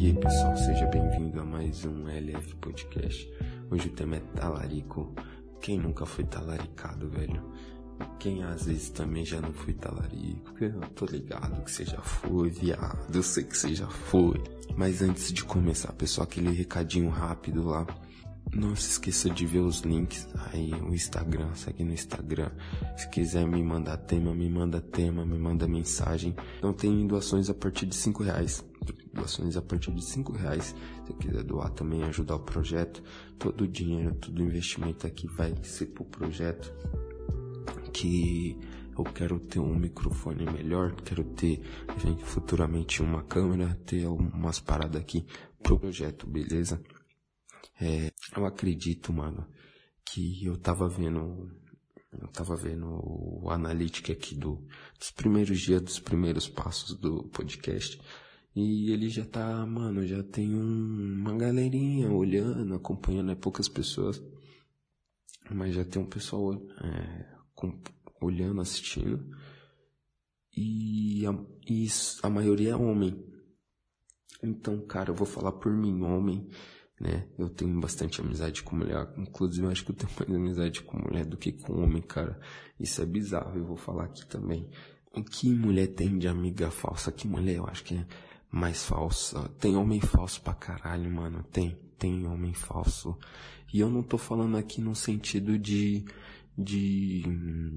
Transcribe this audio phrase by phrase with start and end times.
[0.00, 3.30] E aí pessoal, seja bem-vindo a mais um LF Podcast.
[3.70, 5.14] Hoje o tema é talarico.
[5.60, 7.52] Quem nunca foi talaricado, velho?
[8.18, 10.54] Quem às vezes também já não foi talarico?
[10.58, 13.14] Eu tô ligado que você já foi, viado.
[13.14, 14.42] Eu sei que você já foi.
[14.74, 17.86] Mas antes de começar, pessoal, aquele recadinho rápido lá.
[18.54, 22.50] Não se esqueça de ver os links aí, o Instagram, segue no Instagram.
[22.96, 26.34] Se quiser me mandar tema, me manda tema, me manda mensagem.
[26.62, 28.64] Não tem doações a partir de cinco reais.
[29.12, 30.74] Doações a partir de cinco reais.
[31.06, 33.02] Se quiser doar também, ajudar o projeto.
[33.38, 36.72] Todo o dinheiro, todo o investimento aqui vai ser pro projeto.
[37.92, 38.56] Que
[38.96, 41.60] eu quero ter um microfone melhor, quero ter
[42.22, 45.26] futuramente uma câmera, ter umas paradas aqui
[45.62, 46.82] pro projeto, beleza?
[47.80, 49.46] É, eu acredito, mano,
[50.04, 51.50] que eu tava vendo,
[52.12, 54.66] eu tava vendo o analítico aqui do,
[54.98, 57.98] dos primeiros dias, dos primeiros passos do podcast.
[58.54, 64.22] E ele já tá, mano, já tem um, uma galerinha olhando, acompanhando, é poucas pessoas.
[65.50, 67.80] Mas já tem um pessoal é, com,
[68.20, 69.24] olhando, assistindo.
[70.56, 71.32] E a,
[71.68, 71.86] e
[72.22, 73.24] a maioria é homem.
[74.42, 76.48] Então, cara, eu vou falar por mim, homem
[77.00, 77.26] né?
[77.38, 80.98] Eu tenho bastante amizade com mulher, inclusive eu acho que eu tenho mais amizade com
[80.98, 82.38] mulher do que com homem, cara.
[82.78, 84.68] Isso é bizarro, eu vou falar aqui também.
[85.12, 87.10] O que mulher tem de amiga falsa?
[87.10, 88.06] Que mulher eu acho que é
[88.50, 89.48] mais falsa?
[89.60, 91.44] Tem homem falso pra caralho, mano.
[91.44, 93.16] Tem, tem homem falso.
[93.72, 96.04] E eu não tô falando aqui no sentido de,
[96.58, 97.22] de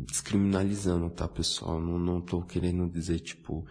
[0.08, 1.80] descriminalizando, tá, pessoal?
[1.80, 3.66] Não, não tô querendo dizer, tipo,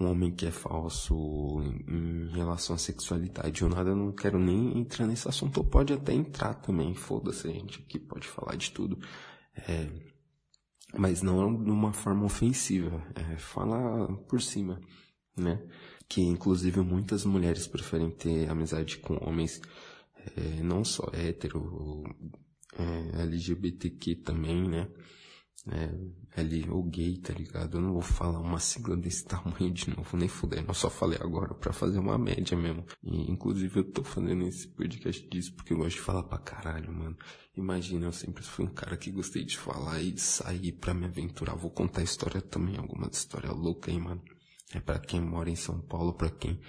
[0.00, 4.78] um homem que é falso em, relação à sexualidade ou nada, eu não quero nem
[4.78, 5.64] entrar nesse assunto.
[5.64, 8.98] Pode até entrar também, foda-se, a gente aqui pode falar de tudo.
[9.56, 9.88] É,
[10.96, 14.80] mas não de uma forma ofensiva, é, fala por cima,
[15.36, 15.62] né?
[16.08, 19.60] Que inclusive muitas mulheres preferem ter amizade com homens,
[20.36, 22.04] é, não só hétero,
[22.78, 24.88] é, LGBTQ também, né?
[25.68, 27.76] é, ali, o gay, tá ligado?
[27.76, 30.64] Eu não vou falar uma sigla desse tamanho de novo, nem fuder.
[30.66, 32.86] Eu só falei agora para fazer uma média mesmo.
[33.02, 36.92] E, inclusive, eu tô fazendo esse podcast disso porque eu gosto de falar pra caralho,
[36.92, 37.16] mano.
[37.56, 41.06] Imagina, eu sempre fui um cara que gostei de falar e de sair pra me
[41.06, 41.56] aventurar.
[41.56, 44.22] Vou contar história também, alguma história louca aí, mano.
[44.74, 46.60] É para quem mora em São Paulo, para quem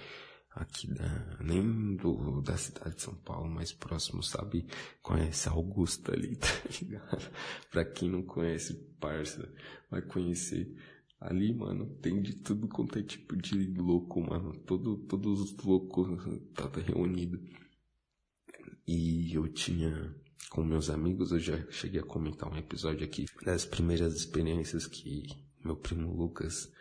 [0.58, 4.66] aqui da, nem do, da cidade de São Paulo, mais próximo, sabe?
[5.02, 6.48] Conhece Augusta ali, tá
[6.80, 7.30] ligado?
[7.70, 9.52] pra quem não conhece, parça,
[9.90, 10.74] vai conhecer.
[11.20, 14.56] Ali, mano, tem de tudo quanto é tipo de louco, mano.
[14.60, 17.40] Todo, todos os loucos estavam reunidos.
[18.86, 20.14] E eu tinha,
[20.50, 25.26] com meus amigos, eu já cheguei a comentar um episódio aqui das primeiras experiências que
[25.64, 26.72] meu primo Lucas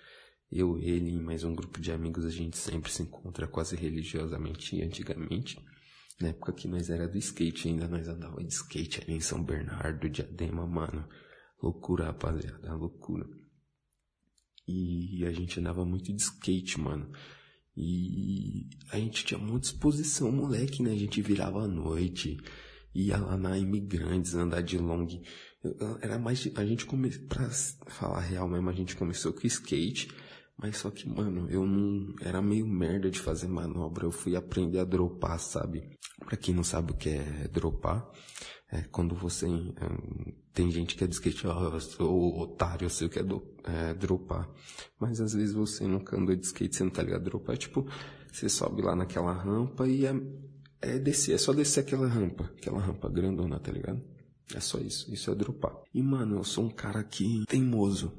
[0.51, 4.81] eu, ele e mais um grupo de amigos, a gente sempre se encontra quase religiosamente
[4.81, 5.59] antigamente.
[6.19, 9.43] Na época que nós era do skate ainda, nós andava de skate ali em São
[9.43, 11.07] Bernardo, Diadema, mano.
[11.61, 13.27] Loucura, rapaziada, loucura.
[14.67, 17.11] E a gente andava muito de skate, mano.
[17.75, 20.91] E a gente tinha muita disposição, moleque, né?
[20.91, 22.37] A gente virava à noite,
[22.93, 25.07] ia lá na Imigrantes, andar de long.
[26.01, 27.49] Era mais, a gente começou, pra
[27.87, 30.07] falar real mesmo, a gente começou com skate.
[30.57, 32.15] Mas só que, mano, eu não.
[32.21, 34.05] Era meio merda de fazer manobra.
[34.05, 35.87] Eu fui aprender a dropar, sabe?
[36.25, 38.09] Pra quem não sabe o que é dropar,
[38.71, 39.45] é quando você.
[39.45, 43.23] É, tem gente que é de skate, eu sou otário, eu sei o que é,
[43.23, 44.49] do, é dropar.
[44.99, 47.23] Mas às vezes você nunca andou de skate, você não tá ligado?
[47.25, 47.87] Dropar é tipo,
[48.31, 50.15] você sobe lá naquela rampa e é,
[50.81, 54.01] é descer, é só descer aquela rampa, aquela rampa grandona, tá ligado?
[54.55, 55.75] É só isso, isso é dropar.
[55.93, 58.11] E mano, eu sou um cara que teimoso.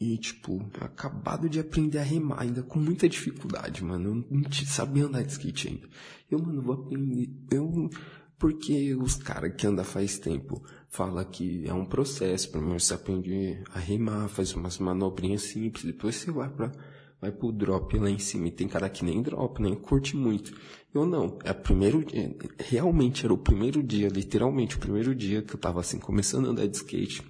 [0.00, 4.24] E, tipo, acabado de aprender a remar, ainda com muita dificuldade, mano.
[4.30, 5.86] Eu não sabia andar de skate ainda.
[6.30, 7.28] Eu, mano, vou aprender.
[7.50, 7.90] Eu,
[8.38, 13.62] porque os caras que andam faz tempo fala que é um processo, primeiro você aprende
[13.74, 16.72] a remar, faz umas manobrinhas simples, depois você vai pra,
[17.20, 18.48] vai pro drop lá em cima.
[18.48, 20.58] E tem cara que nem drop, nem curte muito.
[20.94, 25.42] Eu não, é o primeiro dia, realmente era o primeiro dia, literalmente o primeiro dia
[25.42, 27.22] que eu tava assim, começando a andar de skate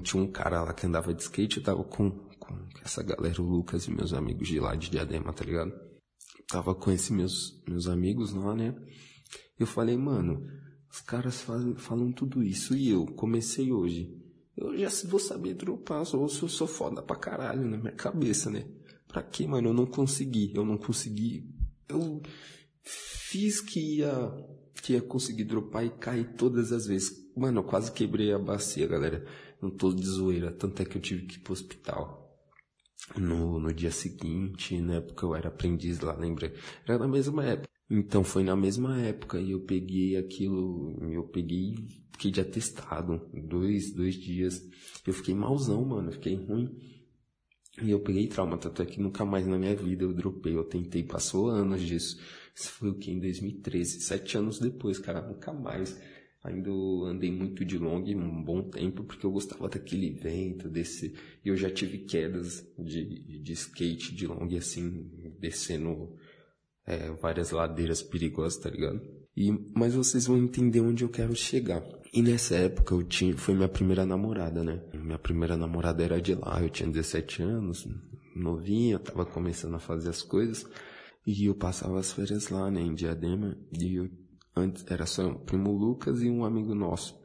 [0.00, 2.54] tinha um cara lá que andava de skate, eu tava com, com
[2.84, 5.72] essa galera, o Lucas e meus amigos de lá de Diadema, tá ligado?
[6.48, 8.74] Tava com esses meus, meus amigos lá, né?
[9.58, 10.46] Eu falei, mano,
[10.90, 14.16] os caras falam, falam tudo isso e eu comecei hoje.
[14.56, 18.50] Eu já vou saber dropar, ou eu sou, sou foda pra caralho na minha cabeça,
[18.50, 18.66] né?
[19.06, 19.68] Pra quê, mano?
[19.68, 21.48] Eu não consegui, eu não consegui.
[21.88, 22.20] Eu
[22.82, 24.10] fiz que ia,
[24.82, 27.10] que ia conseguir dropar e cair todas as vezes.
[27.36, 29.24] Mano, eu quase quebrei a bacia, galera.
[29.60, 32.24] Não tô de zoeira, tanto é que eu tive que ir pro hospital.
[33.16, 36.52] no, no dia seguinte, na época eu era aprendiz lá, lembra?
[36.86, 37.68] Era na mesma época.
[37.90, 41.74] Então foi na mesma época e eu peguei aquilo, eu peguei,
[42.12, 44.62] fiquei de atestado, dois, dois dias.
[45.06, 46.76] Eu fiquei malzão, mano, fiquei ruim.
[47.80, 50.64] E eu peguei trauma, tanto é que nunca mais na minha vida eu dropei, eu
[50.64, 52.20] tentei, passou anos disso.
[52.54, 53.10] Isso foi o que?
[53.10, 55.96] Em 2013, sete anos depois, cara, nunca mais.
[56.44, 56.70] Ainda
[57.06, 61.14] andei muito de long um bom tempo, porque eu gostava daquele vento, desse...
[61.44, 66.16] E eu já tive quedas de, de skate de long, assim, descendo
[66.86, 69.00] é, várias ladeiras perigosas, tá ligado?
[69.36, 71.82] E, mas vocês vão entender onde eu quero chegar.
[72.12, 74.82] E nessa época eu tinha, foi minha primeira namorada, né?
[74.94, 77.86] Minha primeira namorada era de lá, eu tinha 17 anos,
[78.34, 80.64] novinha, tava começando a fazer as coisas.
[81.26, 84.08] E eu passava as férias lá, né, em Diadema, e eu,
[84.58, 87.18] antes era só um primo Lucas e um amigo nosso.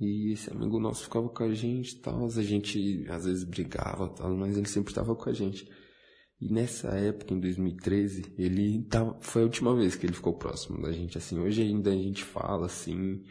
[0.00, 4.36] E esse amigo nosso ficava com a gente tal, a gente às vezes brigava tal,
[4.36, 5.68] mas ele sempre estava com a gente.
[6.40, 10.82] E nessa época, em 2013, ele tava, foi a última vez que ele ficou próximo
[10.82, 11.38] da gente, assim.
[11.38, 13.22] Hoje ainda a gente fala, assim,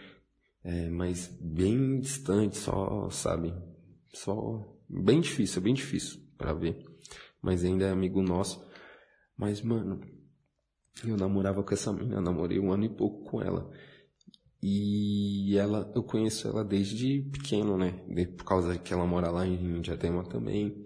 [0.64, 3.54] é, mas bem distante, só, sabe?
[4.14, 4.34] Só,
[4.90, 6.84] bem difícil, bem difícil para ver.
[7.42, 8.66] Mas ainda é amigo nosso.
[9.38, 10.00] Mas, mano,
[11.06, 13.70] eu namorava com essa menina, namorei um ano e pouco com ela.
[14.62, 17.92] E ela, eu conheço ela desde pequeno, né?
[18.38, 20.86] Por causa que ela mora lá em Diadema também.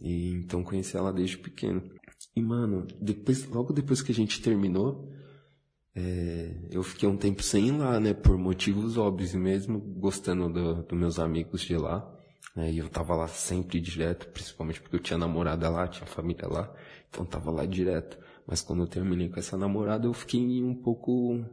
[0.00, 1.82] E então conheci ela desde pequeno.
[2.34, 5.12] E mano, depois, logo depois que a gente terminou,
[5.94, 8.14] é, eu fiquei um tempo sem ir lá, né?
[8.14, 12.14] Por motivos óbvios, mesmo gostando dos do meus amigos de lá.
[12.56, 16.48] Né, e eu tava lá sempre direto, principalmente porque eu tinha namorada lá, tinha família
[16.48, 16.74] lá,
[17.08, 18.18] então tava lá direto.
[18.48, 21.44] Mas quando eu terminei com essa namorada, eu fiquei um pouco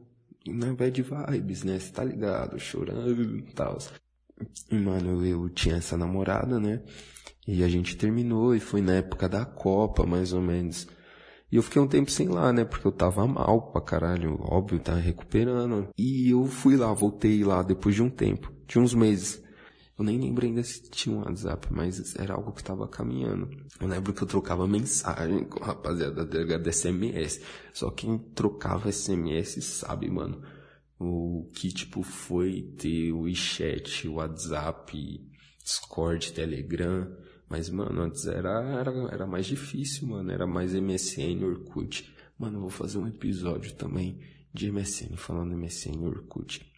[0.47, 1.77] na bad vibes, né?
[1.77, 2.57] Você tá ligado?
[2.57, 3.77] Chorando e tal.
[4.71, 6.81] E, mano, eu, tinha essa namorada, né?
[7.45, 10.87] E a gente terminou e foi na época da Copa, mais ou menos.
[11.51, 12.63] E eu fiquei um tempo sem lá, né?
[12.63, 15.89] Porque eu tava mal pra caralho, óbvio, tava recuperando.
[15.97, 18.53] E eu fui lá, voltei lá depois de um tempo.
[18.65, 19.43] Tinha uns meses.
[19.97, 23.49] Eu nem lembro ainda se tinha um WhatsApp, mas era algo que estava caminhando.
[23.79, 27.41] Eu lembro que eu trocava mensagem com a rapaziada da SMS.
[27.73, 30.41] Só quem trocava SMS sabe, mano.
[30.99, 35.21] O que, tipo, foi ter o WeChat, o WhatsApp,
[35.63, 37.15] Discord, Telegram.
[37.47, 40.29] Mas, mano, antes era, era, era mais difícil, mano.
[40.29, 42.13] Era mais MSN, Orkut.
[42.37, 44.19] Mano, vou fazer um episódio também
[44.53, 46.74] de MSN, falando MSN Orkut.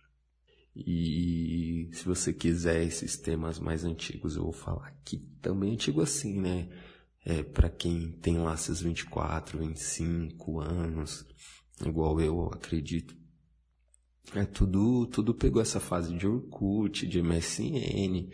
[0.86, 5.18] E se você quiser esses temas mais antigos, eu vou falar aqui.
[5.42, 6.70] Também antigo assim, né?
[7.26, 11.26] É, para quem tem lá seus 24, 25 anos,
[11.86, 13.16] igual eu acredito.
[14.36, 18.30] É tudo, tudo pegou essa fase de Orkut, de MSN,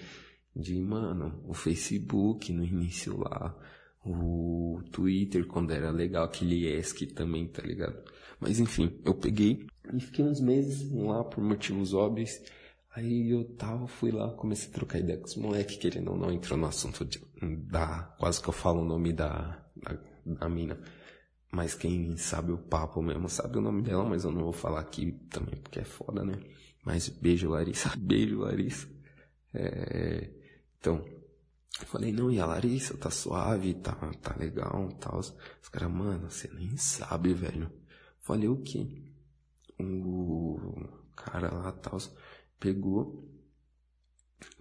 [0.55, 3.55] de, mano, o Facebook no início lá,
[4.03, 8.03] o Twitter quando era legal, aquele ESC também, tá ligado?
[8.39, 12.41] Mas enfim, eu peguei e fiquei uns meses lá por motivos óbvios.
[12.95, 16.31] Aí eu tava, fui lá, comecei a trocar ideia com os moleques, querendo ou não,
[16.31, 20.79] entrou no assunto de, da, quase que eu falo o nome da, da, da mina.
[21.51, 24.79] Mas quem sabe o papo mesmo sabe o nome dela, mas eu não vou falar
[24.79, 26.39] aqui também porque é foda, né?
[26.83, 27.93] Mas beijo, Larissa.
[27.97, 28.87] Beijo, Larissa.
[29.53, 30.29] É,
[30.79, 31.03] então,
[31.79, 35.19] eu falei, não, e a Larissa tá suave, tá, tá legal tal.
[35.19, 35.33] Os
[35.71, 37.71] caras, mano, você nem sabe, velho.
[38.21, 39.12] Falei, o quê?
[39.79, 40.59] O
[41.15, 41.97] cara lá tal
[42.59, 43.27] pegou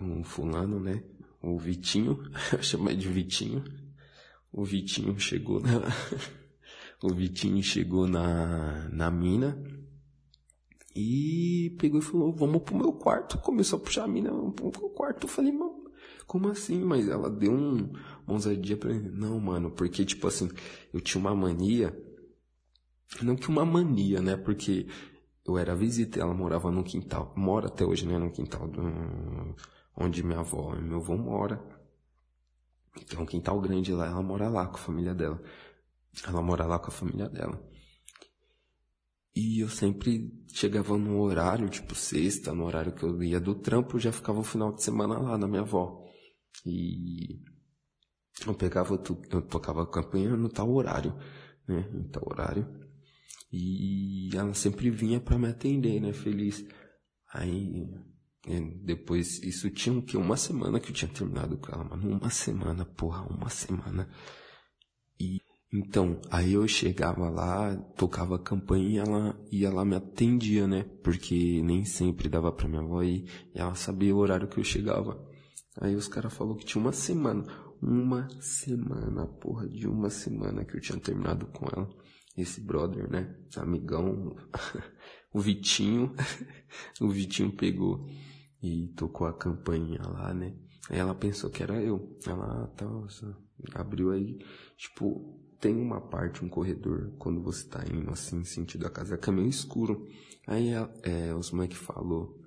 [0.00, 1.02] um fulano, né?
[1.42, 3.64] O Vitinho, eu chamei de Vitinho.
[4.52, 5.80] O Vitinho chegou na.
[7.02, 9.60] o Vitinho chegou na, na mina
[10.94, 13.38] e pegou e falou, vamos pro meu quarto.
[13.38, 15.24] Começou a puxar a mina pro meu quarto.
[15.24, 15.90] Eu falei, mano,
[16.26, 16.82] como assim?
[16.82, 17.92] Mas ela deu um,
[18.26, 19.10] ousadia ele.
[19.10, 20.50] Não, mano, porque, tipo assim,
[20.92, 21.96] eu tinha uma mania.
[23.20, 24.36] Não que uma mania, né?
[24.36, 24.86] Porque
[25.44, 27.34] eu era visita ela morava no quintal.
[27.36, 28.18] Mora até hoje, né?
[28.18, 28.80] No quintal do,
[29.96, 31.62] onde minha avó e meu avô mora.
[33.08, 35.42] Tem um quintal grande lá, ela mora lá com a família dela.
[36.26, 37.60] Ela mora lá com a família dela.
[39.34, 43.98] E eu sempre chegava no horário, tipo sexta, no horário que eu ia do trampo,
[43.98, 46.04] já ficava o final de semana lá na minha avó.
[46.66, 47.40] E
[48.46, 51.16] eu pegava, eu tocava a campanha no tal horário,
[51.66, 51.88] né?
[51.94, 52.81] Em tal horário.
[53.52, 56.12] E ela sempre vinha para me atender, né?
[56.12, 56.64] Feliz.
[57.32, 57.86] Aí,
[58.46, 60.16] é, depois, isso tinha o quê?
[60.16, 62.18] Uma semana que eu tinha terminado com ela, mano.
[62.18, 64.08] Uma semana, porra, uma semana.
[65.20, 65.40] E,
[65.72, 70.84] então, aí eu chegava lá, tocava a campanha e ela, e ela me atendia, né?
[71.02, 73.24] Porque nem sempre dava pra minha avó ir,
[73.54, 75.22] e ela sabia o horário que eu chegava.
[75.80, 77.44] Aí os caras falaram que tinha uma semana.
[77.82, 81.88] uma semana, porra, de uma semana que eu tinha terminado com ela.
[82.36, 83.36] Esse brother, né?
[83.56, 84.36] Amigão,
[85.32, 86.14] o Vitinho,
[87.00, 88.06] o Vitinho pegou
[88.62, 90.56] e tocou a campainha lá, né?
[90.88, 92.18] Aí ela pensou que era eu.
[92.26, 92.86] Ela tá,
[93.74, 94.38] abriu aí,
[94.76, 99.30] tipo, tem uma parte, um corredor, quando você tá indo assim, sentido a casa, é
[99.30, 100.08] meio escuro.
[100.46, 100.70] Aí
[101.02, 102.40] é, os moleque falou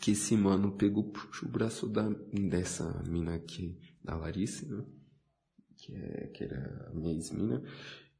[0.00, 1.12] que esse mano pegou,
[1.42, 4.84] o braço da, dessa mina aqui, da Larissa, né?
[5.76, 7.62] Que, é, que era a minha ex-mina,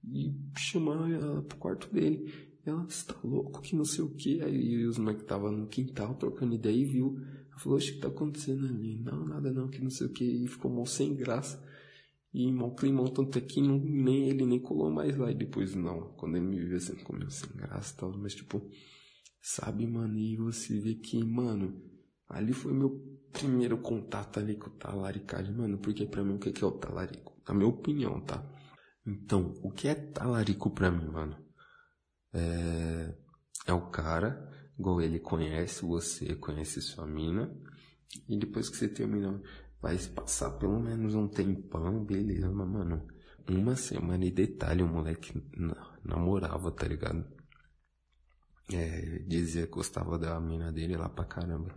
[0.04, 2.32] e chamou ela pro quarto dele.
[2.64, 4.42] Ela, você tá louco, que não sei o que.
[4.42, 7.16] Aí os moleques tava no quintal trocando ideia e viu.
[7.48, 8.98] Ela falou, oxe, o que tá acontecendo ali?
[8.98, 10.24] Não, nada não, que não sei o que.
[10.24, 11.64] E ficou mal sem graça.
[12.34, 15.30] E mal climão, tanto é que não, nem ele nem colou mais lá.
[15.30, 18.18] E depois, não, quando ele me viu assim, comeu sem graça e tal.
[18.18, 18.68] Mas, tipo,
[19.40, 20.18] sabe, mano?
[20.18, 21.80] E você vê que, mano,
[22.28, 23.00] ali foi meu
[23.32, 25.78] primeiro contato ali com o talaricagem, mano.
[25.78, 27.32] Porque pra mim, o que é o talarico?
[27.48, 28.44] Na minha opinião, tá?
[29.06, 31.36] Então, o que é talarico pra mim, mano?
[32.32, 33.14] É,
[33.66, 37.54] é o cara, igual ele conhece você, conhece sua mina.
[38.28, 39.40] E depois que você termina,
[39.80, 43.06] vai passar pelo menos um tempão, beleza, mas, mano,
[43.48, 45.32] uma semana e detalhe, o moleque
[46.04, 47.24] namorava, tá ligado?
[48.72, 51.72] É, dizia que gostava da mina dele lá pra caramba.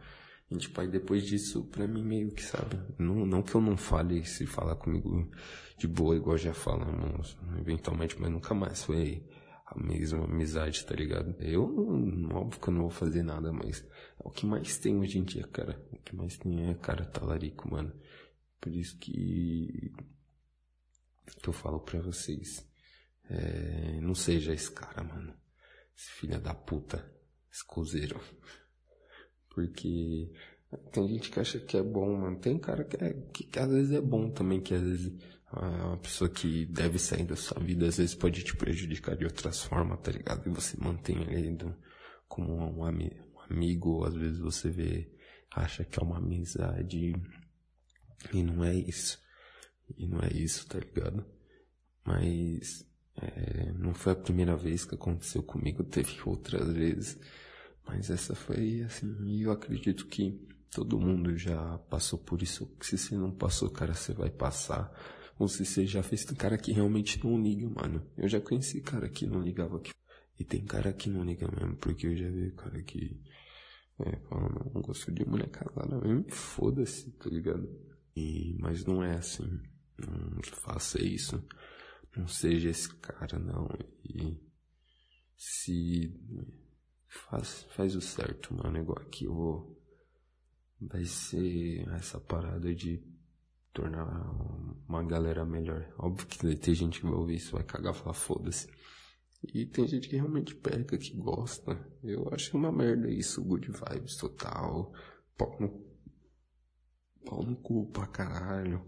[0.51, 3.77] E, tipo, aí depois disso, pra mim meio que, sabe, não, não que eu não
[3.77, 5.29] fale, se falar comigo
[5.77, 9.23] de boa, igual já falamos eventualmente, mas nunca mais foi
[9.67, 11.35] a mesma amizade, tá ligado?
[11.39, 11.63] Eu,
[12.33, 15.23] óbvio que eu não vou fazer nada, mas é o que mais tem hoje em
[15.23, 15.79] dia, cara.
[15.91, 17.93] O que mais tem é cara talarico, mano.
[18.59, 19.93] Por isso que,
[21.41, 22.67] que eu falo pra vocês.
[23.29, 25.35] É, não seja esse cara, mano.
[25.95, 27.07] Esse filho da puta.
[27.51, 28.19] Esse cozeiro.
[29.67, 30.31] Porque
[30.91, 32.37] tem gente que acha que é bom, mano.
[32.39, 35.13] Tem cara que, é, que, que às vezes é bom também, que às vezes
[35.51, 39.63] uma pessoa que deve sair da sua vida, às vezes pode te prejudicar de outras
[39.63, 40.47] formas, tá ligado?
[40.47, 41.57] E você mantém ele
[42.27, 45.11] como um, ami, um amigo, às vezes você vê,
[45.49, 47.13] acha que é uma amizade,
[48.31, 49.19] e não é isso.
[49.97, 51.25] E não é isso, tá ligado?
[52.05, 52.85] Mas,
[53.19, 57.19] é, não foi a primeira vez que aconteceu comigo, teve outras vezes.
[57.89, 62.71] Mas essa foi assim, e eu acredito que todo mundo já passou por isso.
[62.81, 64.93] Se você não passou, cara, você vai passar
[65.39, 68.05] ou se você já fez, tem cara que realmente não liga, mano.
[68.15, 69.91] Eu já conheci cara que não ligava aqui.
[70.37, 73.19] E tem cara que não liga mesmo, porque eu já vi cara que.
[74.01, 76.25] É, fala, não gosto de mulher casada mesmo.
[76.29, 77.67] Foda-se, tá ligado?
[78.15, 79.49] E, mas não é assim.
[79.97, 81.43] Não faça isso.
[82.15, 83.67] Não seja esse cara, não.
[84.05, 84.37] E
[85.35, 86.13] se
[87.09, 88.77] faz, faz o certo, mano.
[88.77, 89.79] Igual aqui eu vou.
[90.79, 93.03] Vai ser essa parada de
[93.73, 94.05] tornar
[94.87, 95.93] uma galera melhor.
[95.97, 98.67] Óbvio que tem gente que vai ouvir isso, vai cagar e falar foda-se.
[99.53, 101.77] E tem gente que realmente pega, que gosta.
[102.03, 104.93] Eu acho uma merda isso, good vibes total.
[105.37, 105.85] Pau no,
[107.25, 108.85] pau no cu pra caralho.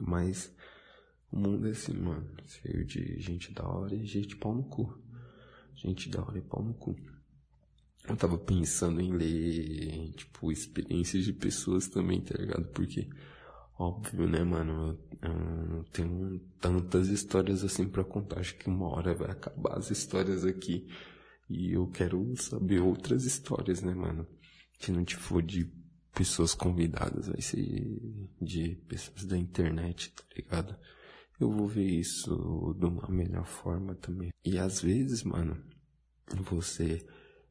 [0.00, 0.54] Mas
[1.32, 2.32] o mundo é assim, mano.
[2.46, 5.03] Cheio de gente da hora e gente pau no cu.
[5.76, 6.94] Gente da hora e pau no cu.
[8.08, 12.66] Eu tava pensando em ler, tipo, experiências de pessoas também, tá ligado?
[12.68, 13.08] Porque
[13.76, 14.98] Óbvio, né, mano?
[15.20, 18.38] Eu, eu tenho tantas histórias assim para contar.
[18.38, 20.86] Acho que uma hora vai acabar as histórias aqui.
[21.50, 24.26] E eu quero saber outras histórias, né, mano?
[24.78, 25.70] Se não te for de
[26.14, 27.60] pessoas convidadas, vai ser
[28.40, 30.76] de pessoas da internet, tá ligado?
[31.40, 34.30] Eu vou ver isso de uma melhor forma também.
[34.44, 35.56] E às vezes, mano,
[36.42, 37.04] você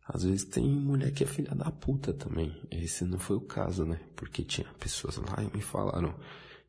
[0.05, 2.53] às vezes tem mulher que é filha da puta também.
[2.69, 3.99] Esse não foi o caso, né?
[4.15, 6.13] Porque tinha pessoas lá e me falaram.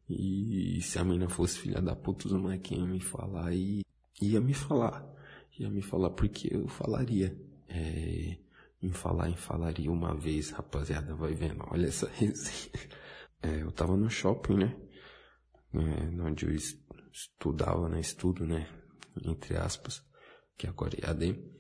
[0.09, 3.83] E se a menina fosse filha da puta, os moleques iam me falar e
[4.21, 5.04] ia me falar.
[5.59, 7.37] Ia me falar porque eu falaria.
[7.68, 8.37] É,
[8.83, 11.64] em falar, em falaria uma vez, rapaziada, vai vendo.
[11.71, 12.71] Olha essa resenha.
[13.42, 14.76] É, eu tava no shopping, né?
[15.75, 16.54] É, onde eu
[17.14, 18.00] estudava, né?
[18.00, 18.68] Estudo, né?
[19.25, 20.02] Entre aspas.
[20.59, 21.54] Que agora é AD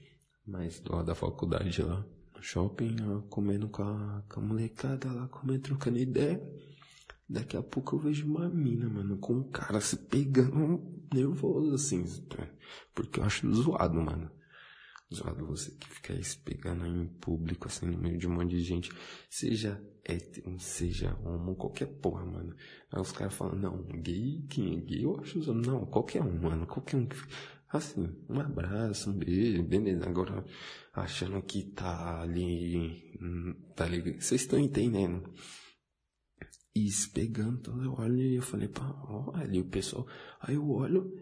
[0.46, 5.26] mas lá da faculdade lá, no shopping, lá, comendo com a, com a molecada lá,
[5.28, 6.40] comendo, trocando ideia.
[7.26, 10.82] Daqui a pouco eu vejo uma mina, mano, com um cara se pegando
[11.12, 12.04] nervoso, assim,
[12.94, 14.30] porque eu acho zoado, mano.
[15.12, 18.32] Zoado você que fica aí se pegando aí em público, assim, no meio de um
[18.34, 18.90] monte de gente.
[19.30, 22.54] Seja hétero, seja homo, qualquer porra, mano.
[22.90, 25.04] Aí os caras falam, não, gay, quem é gay?
[25.04, 25.60] Eu acho zoado.
[25.60, 27.08] Não, qualquer um, mano, qualquer um.
[27.68, 30.06] Assim, um abraço, um beijo, beleza.
[30.06, 30.44] Agora,
[30.92, 33.18] achando que tá ali,
[33.74, 35.28] tá ali, vocês estão entendendo.
[36.74, 40.06] isso pegando, eu olho e eu falei, pá, olha, o pessoal,
[40.40, 41.12] aí eu olho,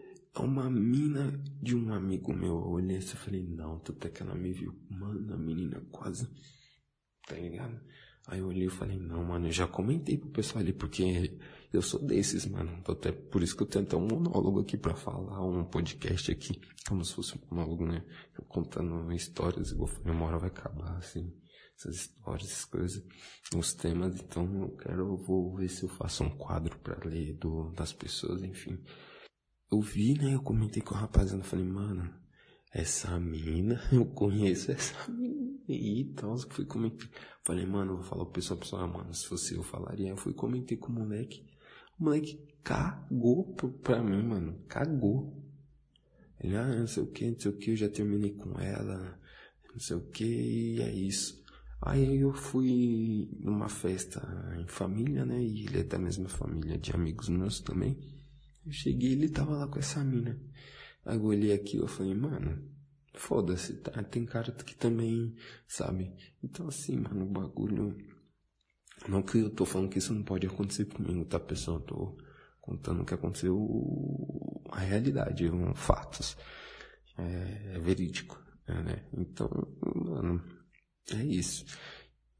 [0.41, 4.33] uma mina de um amigo meu, eu olhei assim, eu falei, não, até que ela
[4.33, 6.27] me viu, mano, a menina quase,
[7.27, 7.79] tá ligado?
[8.27, 11.37] Aí eu olhei e falei, não, mano, eu já comentei pro pessoal ali, porque
[11.73, 12.81] eu sou desses, mano.
[12.87, 16.61] Até por isso que eu tenho até um monólogo aqui para falar, um podcast aqui,
[16.87, 18.03] como se fosse um monólogo, né?
[18.37, 21.33] Eu contando histórias, igual uma hora vai acabar, assim,
[21.77, 23.03] essas histórias, essas coisas,
[23.53, 27.33] os temas, então eu quero, eu vou ver se eu faço um quadro para ler
[27.33, 28.79] do, das pessoas, enfim.
[29.71, 32.13] Eu vi, né, eu comentei com o rapaziada, eu falei, mano,
[32.71, 37.09] essa mina, eu conheço essa mina e então, fui comentar.
[37.43, 40.09] Falei, mano, vou falar pro pessoal, pessoal, ah, mano, se fosse eu falaria.
[40.09, 41.45] Eu fui comentei com o moleque.
[41.99, 44.59] O moleque cagou pra mim, mano.
[44.67, 45.41] Cagou.
[46.39, 49.17] Ele, ah, não sei o que, não sei o que, eu já terminei com ela,
[49.71, 51.41] não sei o que, e é isso.
[51.81, 54.21] Aí eu fui numa festa
[54.59, 55.41] em família, né?
[55.41, 57.97] E ele é da mesma família de amigos meus também.
[58.65, 60.39] Eu cheguei ele tava lá com essa mina.
[61.05, 62.69] Aí eu olhei aqui eu falei, mano,
[63.13, 64.03] foda-se, tá?
[64.03, 65.35] Tem cara que também,
[65.67, 66.13] sabe?
[66.41, 67.97] Então assim, mano, o bagulho.
[69.07, 71.77] Não que eu tô falando que isso não pode acontecer comigo, tá, pessoal?
[71.77, 72.17] Eu tô
[72.61, 73.57] contando o que aconteceu,
[74.69, 76.37] a realidade, um, fatos.
[77.17, 79.05] É, é verídico, né?
[79.13, 79.49] Então,
[79.93, 80.41] mano,
[81.11, 81.65] é isso.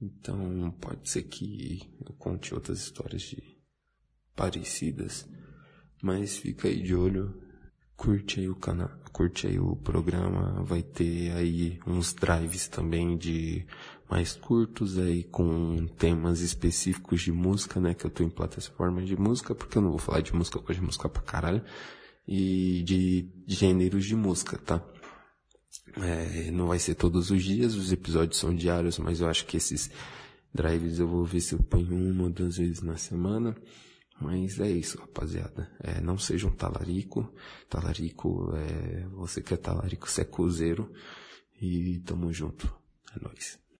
[0.01, 3.61] Então, pode ser que eu conte outras histórias de
[4.35, 5.27] parecidas,
[6.03, 7.33] mas fica aí de olho
[7.95, 13.65] curte aí o canal, curte aí o programa, vai ter aí uns drives também de
[14.09, 19.15] mais curtos aí com temas específicos de música, né, que eu tô em plataformas de
[19.15, 21.63] música, porque eu não vou falar de música, de música pra caralho,
[22.27, 24.83] e de gêneros de música, tá?
[25.95, 29.57] É, não vai ser todos os dias, os episódios são diários, mas eu acho que
[29.57, 29.89] esses
[30.53, 33.55] drives eu vou ver se eu ponho uma ou duas vezes na semana.
[34.23, 35.69] Mas é isso, rapaziada.
[35.81, 37.33] É, não seja um talarico.
[37.69, 39.05] Talarico é.
[39.09, 40.91] Você que é talarico, você é cozeiro.
[41.61, 42.73] E tamo junto.
[43.15, 43.62] É nóis.